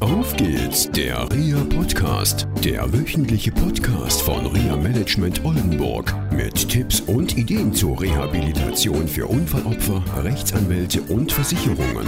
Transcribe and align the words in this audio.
Auf 0.00 0.36
geht's, 0.36 0.88
der 0.92 1.28
RIA 1.32 1.58
Podcast, 1.64 2.46
der 2.62 2.92
wöchentliche 2.92 3.50
Podcast 3.50 4.22
von 4.22 4.46
RIA 4.46 4.76
Management 4.76 5.44
Oldenburg 5.44 6.14
mit 6.30 6.68
Tipps 6.68 7.00
und 7.00 7.36
Ideen 7.36 7.74
zur 7.74 8.00
Rehabilitation 8.00 9.08
für 9.08 9.26
Unfallopfer, 9.26 10.00
Rechtsanwälte 10.22 11.02
und 11.02 11.32
Versicherungen. 11.32 12.06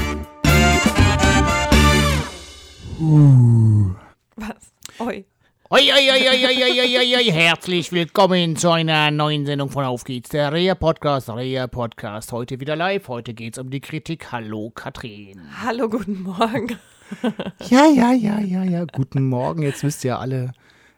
Was? 4.37 4.72
Oi. 5.01 5.25
Oi, 5.71 5.93
oi, 5.93 6.11
oi, 6.11 6.29
oi, 6.29 6.47
oi, 6.47 6.81
oi, 6.81 6.97
oi, 6.97 7.17
oi. 7.17 7.25
Herzlich 7.33 7.91
willkommen 7.91 8.54
zu 8.54 8.71
einer 8.71 9.11
neuen 9.11 9.47
Sendung 9.47 9.69
von 9.69 9.85
Auf 9.85 10.04
geht's, 10.04 10.29
der 10.29 10.53
Rea 10.53 10.77
Podcast, 10.77 11.29
Rea 11.29 11.67
Podcast. 11.67 12.31
Heute 12.31 12.61
wieder 12.61 12.77
live, 12.77 13.09
heute 13.09 13.35
geht's 13.35 13.59
um 13.59 13.69
die 13.69 13.81
Kritik. 13.81 14.31
Hallo 14.31 14.71
Katrin. 14.71 15.41
Hallo, 15.61 15.88
guten 15.88 16.23
Morgen. 16.23 16.79
Ja, 17.69 17.87
ja, 17.87 18.12
ja, 18.12 18.39
ja, 18.41 18.62
ja. 18.65 18.84
Guten 18.93 19.27
Morgen. 19.27 19.62
Jetzt 19.62 19.83
wisst 19.84 20.05
ihr 20.05 20.19
alle. 20.19 20.53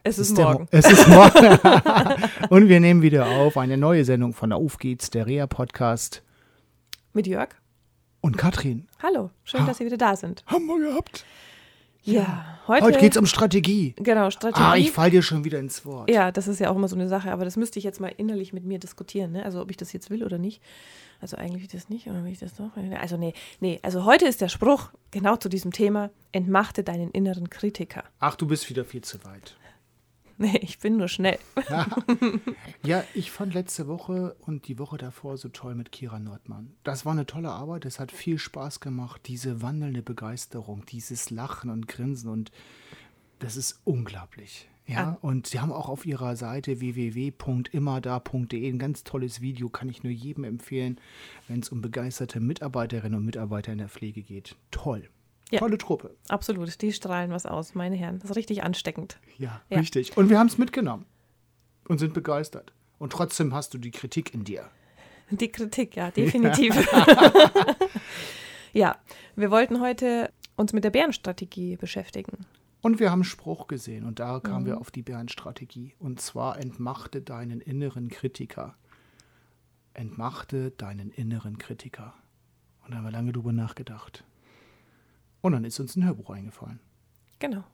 Es 0.05 0.19
ist, 0.19 0.36
der 0.36 0.45
morgen. 0.46 0.62
Mo- 0.64 0.69
Es 0.70 0.91
ist 0.91 1.09
morgen. 1.09 1.59
Und 2.50 2.69
wir 2.69 2.80
nehmen 2.80 3.02
wieder 3.02 3.27
auf 3.27 3.56
eine 3.56 3.77
neue 3.77 4.05
Sendung 4.05 4.33
von 4.33 4.52
Auf 4.52 4.78
geht's, 4.78 5.10
der 5.10 5.27
Rea 5.27 5.46
Podcast. 5.46 6.22
Mit 7.12 7.27
Jörg. 7.27 7.50
Und 8.20 8.36
Katrin. 8.38 8.86
Hallo, 9.02 9.30
schön, 9.45 9.66
dass 9.66 9.78
Sie 9.78 9.84
wieder 9.86 9.96
da 9.96 10.14
sind. 10.16 10.45
Haben 10.46 10.66
wir 10.66 10.78
gehabt. 10.91 11.24
Ja, 12.05 12.59
heute, 12.66 12.84
Heute 12.84 12.98
geht's 12.98 13.16
um 13.16 13.27
Strategie. 13.27 13.95
Genau, 13.97 14.30
Strategie. 14.30 14.65
Ah, 14.65 14.77
ich 14.77 14.91
fall 14.91 15.11
dir 15.11 15.23
schon 15.23 15.45
wieder 15.45 15.59
ins 15.59 15.84
Wort. 15.87 16.11
ja, 16.11 16.33
das 16.33 16.48
ist 16.48 16.59
ja 16.59 16.70
auch 16.70 16.77
immer 16.77 16.88
so 16.88 16.97
eine 16.97 17.09
Sache, 17.09 17.30
aber 17.30 17.45
das 17.45 17.56
müsste 17.56 17.78
ich 17.78 17.84
jetzt 17.84 18.01
mal 18.01 18.12
innerlich 18.16 18.52
mit 18.52 18.65
mir 18.65 18.78
diskutieren, 18.78 19.33
ne? 19.33 19.45
Also 19.45 19.61
ob 19.61 19.70
ich 19.70 19.77
das 19.77 19.92
jetzt 19.92 20.11
will 20.11 20.25
oder 20.25 20.38
nicht. 20.38 20.61
Also 21.20 21.37
eigentlich 21.37 21.62
will 21.62 21.66
ich 21.66 21.73
das 21.73 21.88
nicht, 21.88 22.09
oder 22.09 22.25
will 22.25 22.33
ich 22.33 22.41
das 22.41 22.55
doch? 22.55 22.70
Also 23.01 23.16
nee, 23.16 23.33
nee, 23.61 23.78
also 23.83 24.05
heute 24.05 24.27
ist 24.27 24.41
der 24.41 24.48
Spruch 24.48 24.91
genau 25.12 25.37
zu 25.37 25.48
diesem 25.48 25.70
Thema, 25.70 26.11
entmachte 26.33 26.83
deinen 26.83 27.12
inneren 27.12 27.48
Kritiker. 27.48 28.03
Ach, 28.19 28.34
du 28.34 28.48
bist 28.48 28.69
wieder 28.69 28.84
viel 28.84 29.03
zu 29.03 29.22
weit. 29.25 29.55
Nee, 30.38 30.58
ich 30.62 30.78
bin 30.78 30.97
nur 30.97 31.08
schnell. 31.08 31.38
Ja, 32.84 33.05
ich 33.14 33.30
fand 33.30 33.55
letzte 33.55 33.86
Woche 33.86 34.34
und 34.41 34.66
die 34.66 34.78
Woche 34.78 34.97
davor 34.98 35.36
so 35.36 35.48
toll 35.48 35.75
mit 35.77 35.92
Kira 35.92 36.19
Nordmann. 36.19 36.72
Das 36.83 37.05
war 37.06 37.12
eine 37.12 37.27
tolle 37.27 37.50
Arbeit, 37.50 37.84
es 37.84 38.00
hat 38.00 38.11
viel 38.11 38.38
Spaß 38.38 38.80
gemacht, 38.80 39.22
diese 39.27 39.62
wandelnde 39.62 40.03
Begeisterung, 40.03 40.84
dieses 40.86 41.30
Lachen 41.30 41.70
und 41.70 41.86
Grinsen 41.86 42.28
und 42.30 42.50
das 43.38 43.56
ist 43.56 43.80
unglaublich. 43.84 44.69
Ja, 44.86 44.94
Ja. 44.94 45.19
und 45.22 45.47
sie 45.47 45.60
haben 45.60 45.70
auch 45.72 45.88
auf 45.88 46.05
ihrer 46.06 46.34
Seite 46.34 46.80
www.immerdar.de 46.80 48.69
ein 48.69 48.78
ganz 48.80 49.05
tolles 49.05 49.41
Video, 49.41 49.69
kann 49.69 49.88
ich 49.88 50.03
nur 50.03 50.12
jedem 50.12 50.42
empfehlen, 50.44 50.98
wenn 51.47 51.60
es 51.60 51.69
um 51.69 51.80
begeisterte 51.83 52.41
Mitarbeiterinnen 52.41 53.19
und 53.19 53.25
Mitarbeiter 53.25 53.70
in 53.72 53.78
der 53.78 53.88
Pflege 53.88 54.22
geht. 54.22 54.56
Toll. 54.72 55.08
Ja. 55.53 55.58
Tolle 55.61 55.78
Truppe. 55.78 56.17
Absolut, 56.28 56.81
die 56.83 56.92
strahlen 56.92 57.31
was 57.31 57.47
aus, 57.47 57.75
meine 57.75 57.95
Herren. 57.95 58.19
Das 58.20 58.31
ist 58.31 58.36
richtig 58.36 58.62
ansteckend. 58.64 59.19
Ja, 59.39 59.61
Ja. 59.69 59.78
richtig. 59.78 60.17
Und 60.17 60.31
wir 60.31 60.39
haben 60.39 60.47
es 60.48 60.56
mitgenommen 60.59 61.05
und 61.89 61.98
sind 61.98 62.14
begeistert. 62.14 62.72
Und 62.98 63.12
trotzdem 63.12 63.53
hast 63.55 63.75
du 63.75 63.78
die 63.78 63.91
Kritik 63.91 64.33
in 64.33 64.44
dir. 64.44 64.69
Die 65.31 65.48
Kritik, 65.48 65.94
ja, 65.97 66.11
definitiv. 66.11 66.75
ja, 68.72 68.97
wir 69.36 69.50
wollten 69.50 69.81
heute 69.81 70.33
uns 70.56 70.72
mit 70.72 70.84
der 70.84 70.91
Bärenstrategie 70.91 71.77
beschäftigen. 71.77 72.47
Und 72.81 72.98
wir 72.98 73.11
haben 73.11 73.20
einen 73.20 73.25
Spruch 73.25 73.69
gesehen 73.69 74.05
und 74.06 74.19
da 74.19 74.41
kamen 74.41 74.62
Mhm. 74.64 74.66
wir 74.66 74.78
auf 74.81 74.91
die 74.91 75.03
Bärenstrategie. 75.03 75.94
Und 75.98 76.20
zwar 76.20 76.59
entmachte 76.59 77.22
deinen 77.22 77.61
inneren 77.61 78.09
Kritiker. 78.09 78.75
Entmachte 79.94 80.70
deinen 80.72 81.11
inneren 81.11 81.59
Kritiker. 81.59 82.14
Und 82.84 82.91
da 82.92 82.97
haben 82.98 83.05
wir 83.05 83.11
lange 83.12 83.33
drüber 83.33 83.53
nachgedacht. 83.53 84.25
Und 85.42 85.52
dann 85.52 85.64
ist 85.64 85.78
uns 85.78 85.96
ein 85.96 86.04
Hörbuch 86.04 86.30
eingefallen. 86.30 86.80
Genau. 87.38 87.64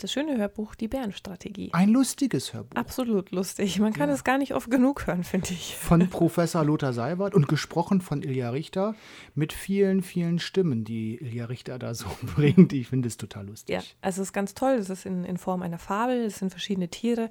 Das 0.00 0.12
schöne 0.12 0.36
Hörbuch 0.36 0.76
Die 0.76 0.86
Bärenstrategie. 0.86 1.70
Ein 1.72 1.88
lustiges 1.88 2.54
Hörbuch. 2.54 2.76
Absolut 2.76 3.32
lustig. 3.32 3.80
Man 3.80 3.92
kann 3.92 4.08
es 4.10 4.22
gar 4.22 4.38
nicht 4.38 4.54
oft 4.54 4.70
genug 4.70 5.08
hören, 5.08 5.24
finde 5.24 5.48
ich. 5.50 5.76
Von 5.76 6.08
Professor 6.10 6.64
Lothar 6.64 6.92
Seiwert 6.92 7.34
und 7.34 7.48
gesprochen 7.48 8.00
von 8.00 8.22
Ilja 8.22 8.50
Richter 8.50 8.94
mit 9.34 9.52
vielen, 9.52 10.02
vielen 10.02 10.38
Stimmen, 10.38 10.84
die 10.84 11.16
Ilja 11.16 11.46
Richter 11.46 11.80
da 11.80 11.94
so 11.94 12.06
bringt. 12.36 12.72
Ich 12.72 12.86
finde 12.86 13.08
es 13.08 13.16
total 13.16 13.48
lustig. 13.48 13.74
Ja, 13.74 13.82
also 14.00 14.22
es 14.22 14.28
ist 14.28 14.32
ganz 14.32 14.54
toll. 14.54 14.74
Es 14.74 14.88
ist 14.88 15.04
in, 15.04 15.24
in 15.24 15.36
Form 15.36 15.62
einer 15.62 15.78
Fabel. 15.78 16.26
Es 16.26 16.38
sind 16.38 16.50
verschiedene 16.50 16.86
Tiere, 16.86 17.28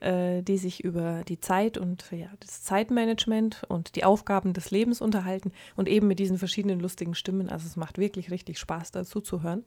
äh, 0.00 0.42
die 0.42 0.58
sich 0.58 0.84
über 0.84 1.24
die 1.26 1.40
Zeit 1.40 1.78
und 1.78 2.04
ja, 2.10 2.28
das 2.40 2.62
Zeitmanagement 2.62 3.62
und 3.68 3.96
die 3.96 4.04
Aufgaben 4.04 4.52
des 4.52 4.70
Lebens 4.70 5.00
unterhalten 5.00 5.52
und 5.74 5.88
eben 5.88 6.06
mit 6.06 6.18
diesen 6.18 6.36
verschiedenen 6.36 6.80
lustigen 6.80 7.14
Stimmen. 7.14 7.48
Also 7.48 7.66
es 7.66 7.76
macht 7.76 7.96
wirklich 7.96 8.30
richtig 8.30 8.58
Spaß, 8.58 8.90
dazu 8.90 9.22
zu 9.22 9.42
hören. 9.42 9.64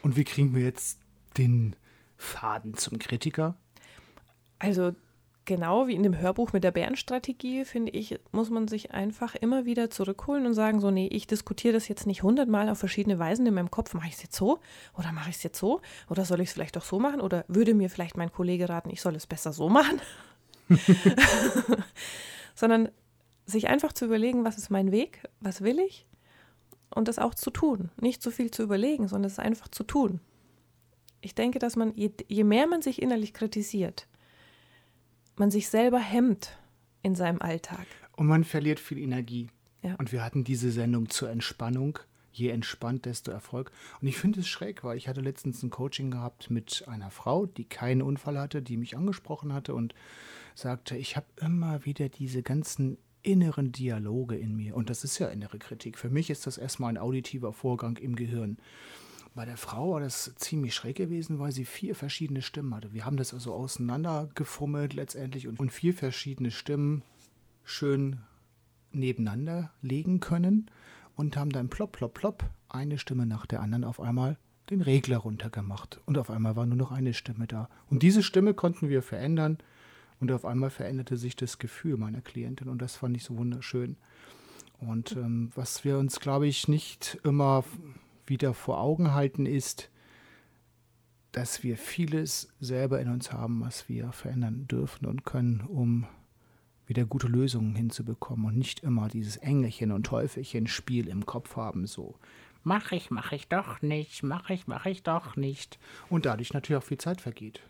Und 0.00 0.16
wie 0.16 0.24
kriegen 0.24 0.54
wir 0.54 0.62
jetzt 0.62 0.98
den 1.36 1.76
Faden 2.22 2.74
zum 2.74 2.98
Kritiker? 2.98 3.56
Also 4.58 4.92
genau 5.44 5.88
wie 5.88 5.94
in 5.94 6.02
dem 6.02 6.16
Hörbuch 6.16 6.52
mit 6.52 6.64
der 6.64 6.70
Bärenstrategie, 6.70 7.64
finde 7.64 7.92
ich, 7.92 8.18
muss 8.30 8.50
man 8.50 8.68
sich 8.68 8.92
einfach 8.92 9.34
immer 9.34 9.64
wieder 9.64 9.90
zurückholen 9.90 10.46
und 10.46 10.54
sagen, 10.54 10.80
so, 10.80 10.90
nee, 10.90 11.08
ich 11.08 11.26
diskutiere 11.26 11.74
das 11.74 11.88
jetzt 11.88 12.06
nicht 12.06 12.22
hundertmal 12.22 12.68
auf 12.68 12.78
verschiedene 12.78 13.18
Weisen 13.18 13.46
in 13.46 13.54
meinem 13.54 13.70
Kopf. 13.70 13.92
Mache 13.94 14.08
ich 14.08 14.14
es 14.14 14.22
jetzt 14.22 14.36
so 14.36 14.60
oder 14.96 15.12
mache 15.12 15.30
ich 15.30 15.36
es 15.36 15.42
jetzt 15.42 15.58
so? 15.58 15.80
Oder 16.08 16.24
soll 16.24 16.40
ich 16.40 16.48
es 16.48 16.54
vielleicht 16.54 16.76
doch 16.76 16.84
so 16.84 16.98
machen? 16.98 17.20
Oder 17.20 17.44
würde 17.48 17.74
mir 17.74 17.90
vielleicht 17.90 18.16
mein 18.16 18.32
Kollege 18.32 18.68
raten, 18.68 18.90
ich 18.90 19.00
soll 19.00 19.16
es 19.16 19.26
besser 19.26 19.52
so 19.52 19.68
machen? 19.68 20.00
Sondern 22.54 22.88
sich 23.44 23.68
einfach 23.68 23.92
zu 23.92 24.04
überlegen, 24.04 24.44
was 24.44 24.58
ist 24.58 24.70
mein 24.70 24.92
Weg, 24.92 25.28
was 25.40 25.62
will 25.62 25.80
ich 25.80 26.06
und 26.94 27.08
das 27.08 27.18
auch 27.18 27.34
zu 27.34 27.50
tun. 27.50 27.90
Nicht 28.00 28.22
so 28.22 28.30
viel 28.30 28.50
zu 28.50 28.62
überlegen, 28.62 29.08
sondern 29.08 29.30
es 29.30 29.38
einfach 29.38 29.68
zu 29.68 29.82
tun. 29.84 30.20
Ich 31.22 31.34
denke, 31.34 31.58
dass 31.58 31.76
man, 31.76 31.94
je, 31.94 32.10
je 32.28 32.44
mehr 32.44 32.66
man 32.66 32.82
sich 32.82 33.00
innerlich 33.00 33.32
kritisiert, 33.32 34.06
man 35.36 35.50
sich 35.50 35.68
selber 35.68 35.98
hemmt 35.98 36.58
in 37.02 37.14
seinem 37.14 37.40
Alltag. 37.40 37.86
Und 38.16 38.26
man 38.26 38.44
verliert 38.44 38.80
viel 38.80 38.98
Energie. 38.98 39.48
Ja. 39.82 39.94
Und 39.94 40.12
wir 40.12 40.22
hatten 40.22 40.44
diese 40.44 40.70
Sendung 40.70 41.08
zur 41.08 41.30
Entspannung. 41.30 41.98
Je 42.34 42.48
entspannt, 42.48 43.04
desto 43.04 43.30
Erfolg. 43.30 43.70
Und 44.00 44.08
ich 44.08 44.16
finde 44.16 44.40
es 44.40 44.48
schräg, 44.48 44.84
weil 44.84 44.96
ich 44.96 45.06
hatte 45.06 45.20
letztens 45.20 45.62
ein 45.62 45.70
Coaching 45.70 46.10
gehabt 46.10 46.50
mit 46.50 46.84
einer 46.88 47.10
Frau, 47.10 47.46
die 47.46 47.64
keinen 47.64 48.02
Unfall 48.02 48.38
hatte, 48.38 48.62
die 48.62 48.76
mich 48.76 48.96
angesprochen 48.96 49.52
hatte 49.52 49.74
und 49.74 49.94
sagte, 50.54 50.96
ich 50.96 51.16
habe 51.16 51.26
immer 51.40 51.84
wieder 51.84 52.08
diese 52.08 52.42
ganzen 52.42 52.96
inneren 53.22 53.70
Dialoge 53.70 54.36
in 54.36 54.56
mir. 54.56 54.74
Und 54.76 54.90
das 54.90 55.04
ist 55.04 55.18
ja 55.18 55.28
innere 55.28 55.58
Kritik. 55.58 55.98
Für 55.98 56.10
mich 56.10 56.30
ist 56.30 56.46
das 56.46 56.58
erstmal 56.58 56.90
ein 56.90 56.98
auditiver 56.98 57.52
Vorgang 57.52 57.96
im 57.98 58.16
Gehirn. 58.16 58.56
Bei 59.34 59.46
der 59.46 59.56
Frau 59.56 59.92
war 59.92 60.00
das 60.00 60.34
ziemlich 60.36 60.74
schräg 60.74 60.96
gewesen, 60.96 61.38
weil 61.38 61.52
sie 61.52 61.64
vier 61.64 61.94
verschiedene 61.94 62.42
Stimmen 62.42 62.74
hatte. 62.74 62.92
Wir 62.92 63.06
haben 63.06 63.16
das 63.16 63.32
also 63.32 63.54
auseinandergefummelt 63.54 64.92
letztendlich 64.92 65.48
und, 65.48 65.58
und 65.58 65.72
vier 65.72 65.94
verschiedene 65.94 66.50
Stimmen 66.50 67.02
schön 67.64 68.18
nebeneinander 68.92 69.72
legen 69.80 70.20
können 70.20 70.70
und 71.16 71.36
haben 71.36 71.50
dann 71.50 71.70
plopp, 71.70 71.92
plopp, 71.92 72.14
plopp 72.14 72.44
eine 72.68 72.98
Stimme 72.98 73.24
nach 73.24 73.46
der 73.46 73.60
anderen 73.60 73.84
auf 73.84 74.00
einmal 74.00 74.36
den 74.68 74.82
Regler 74.82 75.18
runtergemacht. 75.18 76.00
Und 76.04 76.18
auf 76.18 76.30
einmal 76.30 76.56
war 76.56 76.66
nur 76.66 76.76
noch 76.76 76.92
eine 76.92 77.14
Stimme 77.14 77.46
da. 77.46 77.68
Und 77.88 78.02
diese 78.02 78.22
Stimme 78.22 78.52
konnten 78.52 78.90
wir 78.90 79.02
verändern 79.02 79.58
und 80.20 80.30
auf 80.30 80.44
einmal 80.44 80.70
veränderte 80.70 81.16
sich 81.16 81.36
das 81.36 81.58
Gefühl 81.58 81.96
meiner 81.96 82.20
Klientin 82.20 82.68
und 82.68 82.80
das 82.80 82.96
fand 82.96 83.16
ich 83.16 83.24
so 83.24 83.36
wunderschön. 83.36 83.96
Und 84.78 85.12
ähm, 85.12 85.50
was 85.54 85.84
wir 85.84 85.98
uns, 85.98 86.20
glaube 86.20 86.46
ich, 86.46 86.68
nicht 86.68 87.18
immer 87.24 87.64
wieder 88.26 88.54
vor 88.54 88.80
Augen 88.80 89.12
halten, 89.12 89.46
ist, 89.46 89.90
dass 91.32 91.62
wir 91.62 91.76
vieles 91.76 92.52
selber 92.60 93.00
in 93.00 93.08
uns 93.08 93.32
haben, 93.32 93.62
was 93.62 93.88
wir 93.88 94.12
verändern 94.12 94.66
dürfen 94.68 95.06
und 95.06 95.24
können, 95.24 95.60
um 95.60 96.06
wieder 96.86 97.04
gute 97.06 97.26
Lösungen 97.26 97.74
hinzubekommen 97.74 98.46
und 98.46 98.58
nicht 98.58 98.80
immer 98.80 99.08
dieses 99.08 99.36
Engelchen 99.38 99.92
und 99.92 100.04
Teufelchen 100.04 100.66
Spiel 100.66 101.08
im 101.08 101.24
Kopf 101.24 101.56
haben, 101.56 101.86
so 101.86 102.16
mach 102.64 102.92
ich, 102.92 103.10
mach 103.10 103.32
ich 103.32 103.48
doch 103.48 103.82
nicht, 103.82 104.22
mach 104.22 104.50
ich, 104.50 104.66
mach 104.66 104.86
ich 104.86 105.02
doch 105.02 105.36
nicht 105.36 105.78
und 106.10 106.26
dadurch 106.26 106.52
natürlich 106.52 106.82
auch 106.82 106.86
viel 106.86 106.98
Zeit 106.98 107.20
vergeht. 107.20 107.62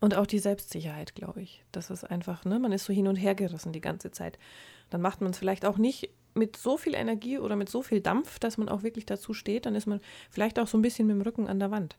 Und 0.00 0.14
auch 0.14 0.26
die 0.26 0.38
Selbstsicherheit, 0.38 1.14
glaube 1.14 1.42
ich. 1.42 1.62
Das 1.72 1.90
ist 1.90 2.04
einfach, 2.04 2.46
ne, 2.46 2.58
man 2.58 2.72
ist 2.72 2.86
so 2.86 2.92
hin 2.92 3.06
und 3.06 3.16
her 3.16 3.34
gerissen 3.34 3.72
die 3.72 3.82
ganze 3.82 4.10
Zeit. 4.10 4.38
Dann 4.88 5.02
macht 5.02 5.20
man 5.20 5.32
es 5.32 5.38
vielleicht 5.38 5.66
auch 5.66 5.76
nicht 5.76 6.08
mit 6.34 6.56
so 6.56 6.76
viel 6.76 6.94
Energie 6.94 7.38
oder 7.38 7.56
mit 7.56 7.68
so 7.68 7.82
viel 7.82 8.00
Dampf, 8.00 8.38
dass 8.38 8.58
man 8.58 8.68
auch 8.68 8.82
wirklich 8.82 9.06
dazu 9.06 9.34
steht. 9.34 9.66
Dann 9.66 9.74
ist 9.74 9.86
man 9.86 10.00
vielleicht 10.30 10.58
auch 10.58 10.66
so 10.66 10.78
ein 10.78 10.82
bisschen 10.82 11.06
mit 11.06 11.16
dem 11.16 11.22
Rücken 11.22 11.48
an 11.48 11.58
der 11.58 11.70
Wand. 11.70 11.96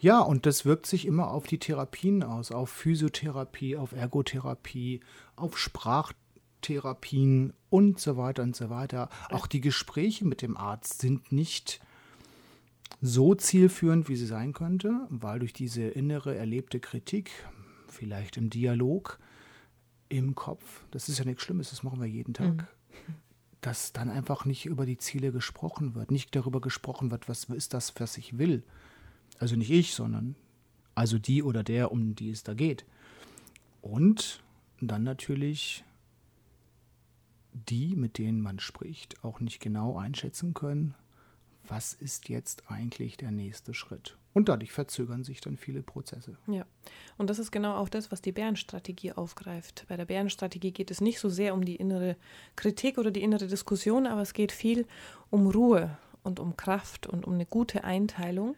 Ja, 0.00 0.20
und 0.20 0.46
das 0.46 0.64
wirkt 0.64 0.86
sich 0.86 1.06
immer 1.06 1.32
auf 1.32 1.46
die 1.46 1.58
Therapien 1.58 2.22
aus, 2.22 2.52
auf 2.52 2.70
Physiotherapie, 2.70 3.76
auf 3.76 3.92
Ergotherapie, 3.92 5.00
auf 5.34 5.58
Sprachtherapien 5.58 7.52
und 7.68 7.98
so 7.98 8.16
weiter 8.16 8.44
und 8.44 8.54
so 8.54 8.70
weiter. 8.70 9.08
Auch 9.30 9.48
die 9.48 9.60
Gespräche 9.60 10.24
mit 10.24 10.40
dem 10.40 10.56
Arzt 10.56 11.00
sind 11.00 11.32
nicht 11.32 11.80
so 13.00 13.34
zielführend, 13.34 14.08
wie 14.08 14.16
sie 14.16 14.26
sein 14.26 14.52
könnte, 14.52 15.06
weil 15.08 15.40
durch 15.40 15.52
diese 15.52 15.82
innere 15.82 16.36
erlebte 16.36 16.78
Kritik, 16.78 17.30
vielleicht 17.88 18.36
im 18.36 18.50
Dialog, 18.50 19.18
im 20.08 20.34
Kopf, 20.34 20.84
das 20.90 21.08
ist 21.08 21.18
ja 21.18 21.24
nichts 21.24 21.42
Schlimmes, 21.42 21.70
das 21.70 21.82
machen 21.82 22.00
wir 22.00 22.06
jeden 22.06 22.34
Tag, 22.34 22.68
dass 23.60 23.92
dann 23.92 24.10
einfach 24.10 24.44
nicht 24.44 24.66
über 24.66 24.86
die 24.86 24.98
Ziele 24.98 25.32
gesprochen 25.32 25.94
wird, 25.94 26.10
nicht 26.10 26.34
darüber 26.34 26.60
gesprochen 26.60 27.10
wird, 27.10 27.28
was 27.28 27.44
ist 27.44 27.74
das, 27.74 27.92
was 27.98 28.16
ich 28.16 28.38
will. 28.38 28.62
Also 29.38 29.56
nicht 29.56 29.70
ich, 29.70 29.94
sondern 29.94 30.36
also 30.94 31.18
die 31.18 31.42
oder 31.42 31.62
der, 31.62 31.92
um 31.92 32.14
die 32.14 32.30
es 32.30 32.42
da 32.42 32.54
geht. 32.54 32.84
Und 33.82 34.42
dann 34.80 35.02
natürlich 35.02 35.84
die, 37.52 37.96
mit 37.96 38.18
denen 38.18 38.40
man 38.40 38.58
spricht, 38.58 39.24
auch 39.24 39.40
nicht 39.40 39.60
genau 39.60 39.96
einschätzen 39.96 40.54
können, 40.54 40.94
was 41.66 41.92
ist 41.92 42.28
jetzt 42.28 42.70
eigentlich 42.70 43.16
der 43.16 43.30
nächste 43.30 43.74
Schritt. 43.74 44.16
Und 44.38 44.48
dadurch 44.48 44.70
verzögern 44.70 45.24
sich 45.24 45.40
dann 45.40 45.56
viele 45.56 45.82
Prozesse. 45.82 46.38
Ja, 46.46 46.64
und 47.16 47.28
das 47.28 47.40
ist 47.40 47.50
genau 47.50 47.74
auch 47.74 47.88
das, 47.88 48.12
was 48.12 48.22
die 48.22 48.30
Bärenstrategie 48.30 49.10
aufgreift. 49.10 49.84
Bei 49.88 49.96
der 49.96 50.04
Bärenstrategie 50.04 50.70
geht 50.70 50.92
es 50.92 51.00
nicht 51.00 51.18
so 51.18 51.28
sehr 51.28 51.54
um 51.54 51.64
die 51.64 51.74
innere 51.74 52.14
Kritik 52.54 52.98
oder 52.98 53.10
die 53.10 53.24
innere 53.24 53.48
Diskussion, 53.48 54.06
aber 54.06 54.22
es 54.22 54.34
geht 54.34 54.52
viel 54.52 54.86
um 55.30 55.48
Ruhe 55.48 55.98
und 56.22 56.38
um 56.38 56.56
Kraft 56.56 57.08
und 57.08 57.26
um 57.26 57.34
eine 57.34 57.46
gute 57.46 57.82
Einteilung. 57.82 58.54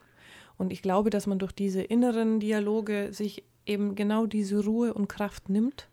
Und 0.59 0.71
ich 0.71 0.83
glaube, 0.83 1.09
dass 1.09 1.27
man 1.27 1.39
durch 1.39 1.53
diese 1.53 1.81
inneren 1.81 2.41
Dialoge 2.41 3.15
sich 3.15 3.43
eben 3.65 3.95
genau 3.95 4.27
diese 4.27 4.63
Ruhe 4.63 4.93
und 4.93 5.09
Kraft 5.09 5.49
nimmt 5.49 5.89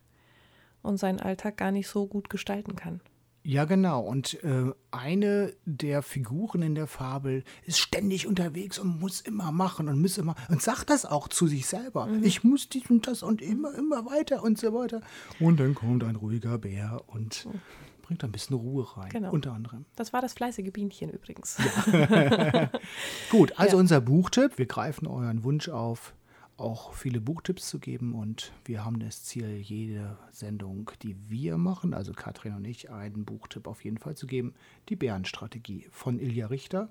und 0.81 0.98
seinen 0.98 1.22
Alltag 1.22 1.56
gar 1.56 1.72
nicht 1.72 1.88
so 1.88 2.07
gut 2.07 2.30
gestalten 2.30 2.75
kann. 2.75 3.00
Ja, 3.47 3.63
genau. 3.63 4.01
Und 4.01 4.44
äh, 4.44 4.73
eine 4.91 5.53
der 5.63 6.01
Figuren 6.01 6.61
in 6.61 6.75
der 6.75 6.85
Fabel 6.85 7.45
ist 7.63 7.79
ständig 7.79 8.27
unterwegs 8.27 8.77
und 8.77 8.99
muss 8.99 9.21
immer 9.21 9.53
machen 9.53 9.88
und 9.88 10.01
muss 10.01 10.17
immer 10.17 10.35
und 10.49 10.61
sagt 10.61 10.89
das 10.89 11.05
auch 11.05 11.29
zu 11.29 11.47
sich 11.47 11.65
selber. 11.65 12.07
Mhm. 12.07 12.25
Ich 12.25 12.44
muss 12.44 12.67
dies 12.67 12.89
und 12.89 13.07
das 13.07 13.23
und 13.23 13.41
immer, 13.41 13.73
immer 13.75 14.05
weiter 14.05 14.44
und 14.44 14.59
so 14.59 14.73
weiter. 14.73 14.99
Und 15.39 15.61
dann 15.61 15.75
kommt 15.75 16.03
ein 16.03 16.17
ruhiger 16.17 16.57
Bär 16.57 17.01
und 17.07 17.45
mhm. 17.45 17.61
bringt 18.01 18.21
ein 18.25 18.33
bisschen 18.33 18.57
Ruhe 18.57 18.85
rein, 18.97 19.11
genau. 19.11 19.31
unter 19.31 19.53
anderem. 19.53 19.85
Das 19.95 20.11
war 20.11 20.19
das 20.19 20.33
fleißige 20.33 20.73
Bienchen 20.73 21.09
übrigens. 21.09 21.57
Ja. 21.88 22.69
Gut, 23.31 23.53
also 23.57 23.77
ja. 23.77 23.79
unser 23.79 24.01
Buchtipp. 24.01 24.57
Wir 24.57 24.65
greifen 24.65 25.07
euren 25.07 25.45
Wunsch 25.45 25.69
auf 25.69 26.13
auch 26.57 26.94
viele 26.94 27.21
Buchtipps 27.21 27.69
zu 27.69 27.80
geben 27.80 28.13
und 28.13 28.51
wir 28.65 28.83
haben 28.83 29.00
das 29.00 29.24
Ziel, 29.24 29.57
jede 29.57 30.18
Sendung, 30.31 30.92
die 31.04 31.15
wir 31.30 31.57
machen, 31.57 31.94
also 31.94 32.13
Katrin 32.13 32.56
und 32.56 32.65
ich, 32.65 32.89
einen 32.89 33.25
Buchtipp 33.25 33.68
auf 33.68 33.83
jeden 33.83 33.98
Fall 33.98 34.15
zu 34.15 34.27
geben. 34.27 34.54
Die 34.89 34.95
Bärenstrategie 34.95 35.88
von 35.92 36.19
Ilja 36.19 36.48
Richter 36.48 36.89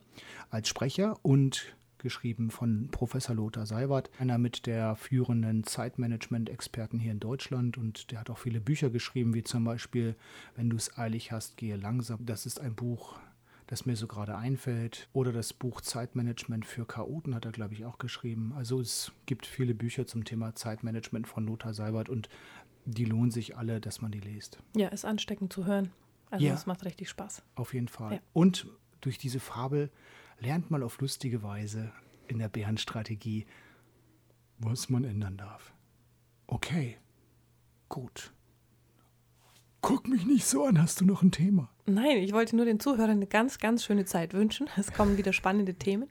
als 0.50 0.68
Sprecher 0.68 1.18
und 1.22 1.76
geschrieben 1.98 2.50
von 2.50 2.88
Professor 2.90 3.34
Lothar 3.34 3.66
Seiwert, 3.66 4.10
einer 4.18 4.38
mit 4.38 4.66
der 4.66 4.94
führenden 4.94 5.64
Zeitmanagement-Experten 5.64 6.98
hier 6.98 7.12
in 7.12 7.20
Deutschland 7.20 7.78
und 7.78 8.10
der 8.10 8.20
hat 8.20 8.30
auch 8.30 8.38
viele 8.38 8.60
Bücher 8.60 8.90
geschrieben, 8.90 9.34
wie 9.34 9.42
zum 9.42 9.64
Beispiel 9.64 10.14
Wenn 10.54 10.70
du 10.70 10.76
es 10.76 10.96
eilig 10.96 11.32
hast, 11.32 11.56
gehe 11.56 11.76
langsam. 11.76 12.24
Das 12.24 12.46
ist 12.46 12.60
ein 12.60 12.74
Buch, 12.74 13.18
das 13.66 13.86
mir 13.86 13.96
so 13.96 14.06
gerade 14.06 14.36
einfällt. 14.36 15.08
Oder 15.12 15.32
das 15.32 15.52
Buch 15.52 15.80
Zeitmanagement 15.80 16.64
für 16.64 16.86
Chaoten 16.86 17.34
hat 17.34 17.44
er, 17.44 17.52
glaube 17.52 17.74
ich, 17.74 17.84
auch 17.84 17.98
geschrieben. 17.98 18.52
Also 18.56 18.80
es 18.80 19.12
gibt 19.26 19.46
viele 19.46 19.74
Bücher 19.74 20.06
zum 20.06 20.24
Thema 20.24 20.54
Zeitmanagement 20.54 21.26
von 21.26 21.46
Lothar 21.46 21.74
Seibert 21.74 22.08
und 22.08 22.28
die 22.84 23.04
lohnen 23.04 23.32
sich 23.32 23.56
alle, 23.56 23.80
dass 23.80 24.00
man 24.00 24.12
die 24.12 24.20
liest. 24.20 24.58
Ja, 24.76 24.88
ist 24.88 25.04
ansteckend 25.04 25.52
zu 25.52 25.66
hören. 25.66 25.90
Also 26.30 26.46
es 26.46 26.66
macht 26.66 26.84
richtig 26.84 27.08
Spaß. 27.08 27.42
Auf 27.54 27.74
jeden 27.74 27.88
Fall. 27.88 28.14
Ja. 28.14 28.20
Und 28.32 28.66
durch 29.00 29.18
diese 29.18 29.40
Fabel 29.40 29.90
lernt 30.38 30.70
man 30.70 30.82
auf 30.82 31.00
lustige 31.00 31.42
Weise 31.42 31.92
in 32.28 32.38
der 32.38 32.48
Bärenstrategie, 32.48 33.46
was 34.58 34.88
man 34.88 35.04
ändern 35.04 35.36
darf. 35.36 35.72
Okay, 36.46 36.96
gut. 37.88 38.32
Guck 39.80 40.08
mich 40.08 40.26
nicht 40.26 40.46
so 40.46 40.64
an, 40.64 40.80
hast 40.80 41.00
du 41.00 41.04
noch 41.04 41.22
ein 41.22 41.30
Thema? 41.30 41.70
Nein, 41.86 42.18
ich 42.18 42.32
wollte 42.32 42.56
nur 42.56 42.64
den 42.64 42.80
Zuhörern 42.80 43.10
eine 43.10 43.26
ganz, 43.26 43.58
ganz 43.58 43.84
schöne 43.84 44.04
Zeit 44.04 44.34
wünschen. 44.34 44.68
Es 44.76 44.92
kommen 44.92 45.16
wieder 45.16 45.32
spannende 45.32 45.74
Themen. 45.74 46.10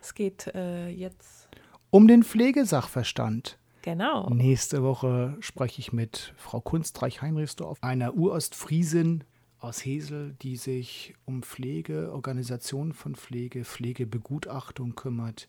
Es 0.00 0.14
geht 0.14 0.48
äh, 0.54 0.88
jetzt 0.88 1.48
um 1.90 2.08
den 2.08 2.22
Pflegesachverstand. 2.22 3.58
Genau. 3.82 4.30
Nächste 4.30 4.82
Woche 4.82 5.36
spreche 5.40 5.80
ich 5.80 5.92
mit 5.92 6.32
Frau 6.36 6.60
Kunstreich 6.60 7.20
Heinrichsdorf, 7.20 7.78
einer 7.82 8.14
Urostfriesin 8.14 9.24
aus 9.58 9.84
Hesel, 9.84 10.34
die 10.40 10.56
sich 10.56 11.14
um 11.24 11.42
Pflege, 11.42 12.12
Organisation 12.12 12.92
von 12.92 13.14
Pflege, 13.14 13.64
Pflegebegutachtung 13.64 14.94
kümmert 14.94 15.48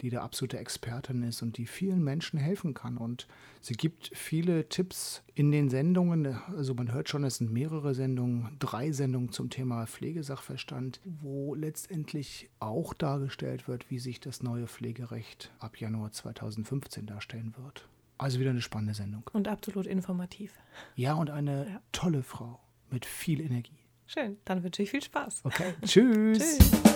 die 0.00 0.10
der 0.10 0.22
absolute 0.22 0.58
Expertin 0.58 1.22
ist 1.22 1.42
und 1.42 1.56
die 1.58 1.66
vielen 1.66 2.02
Menschen 2.02 2.38
helfen 2.38 2.74
kann. 2.74 2.96
Und 2.96 3.26
sie 3.60 3.74
gibt 3.74 4.10
viele 4.14 4.68
Tipps 4.68 5.22
in 5.34 5.50
den 5.50 5.68
Sendungen. 5.68 6.38
Also 6.56 6.74
man 6.74 6.92
hört 6.92 7.08
schon, 7.08 7.24
es 7.24 7.36
sind 7.36 7.52
mehrere 7.52 7.94
Sendungen, 7.94 8.56
drei 8.58 8.92
Sendungen 8.92 9.32
zum 9.32 9.50
Thema 9.50 9.86
Pflegesachverstand, 9.86 11.00
wo 11.04 11.54
letztendlich 11.54 12.50
auch 12.60 12.94
dargestellt 12.94 13.68
wird, 13.68 13.90
wie 13.90 13.98
sich 13.98 14.20
das 14.20 14.42
neue 14.42 14.66
Pflegerecht 14.66 15.52
ab 15.58 15.78
Januar 15.78 16.12
2015 16.12 17.06
darstellen 17.06 17.54
wird. 17.62 17.88
Also 18.18 18.40
wieder 18.40 18.50
eine 18.50 18.62
spannende 18.62 18.94
Sendung. 18.94 19.24
Und 19.32 19.48
absolut 19.48 19.86
informativ. 19.86 20.54
Ja, 20.94 21.14
und 21.14 21.30
eine 21.30 21.68
ja. 21.68 21.80
tolle 21.92 22.22
Frau 22.22 22.60
mit 22.90 23.04
viel 23.04 23.40
Energie. 23.40 23.78
Schön, 24.06 24.38
dann 24.44 24.62
wünsche 24.62 24.82
ich 24.82 24.90
viel 24.90 25.02
Spaß. 25.02 25.40
Okay, 25.44 25.74
tschüss. 25.82 26.58
tschüss. 26.58 26.95